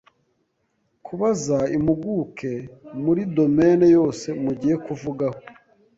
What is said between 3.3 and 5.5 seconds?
domaine yose mugiye kuvugaho